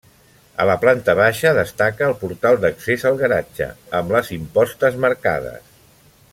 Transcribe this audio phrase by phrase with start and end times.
[0.63, 3.69] A la planta baixa destaca el portal d'accés al garatge,
[4.01, 5.73] amb les impostes marcades.